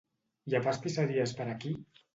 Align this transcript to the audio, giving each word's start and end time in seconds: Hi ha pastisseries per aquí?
Hi 0.51 0.57
ha 0.59 0.63
pastisseries 0.69 1.37
per 1.43 1.51
aquí? 1.57 1.77